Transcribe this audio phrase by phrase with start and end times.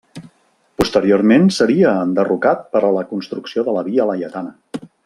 [0.81, 4.87] Posteriorment seria enderrocat per a la construcció de la Via Laietana.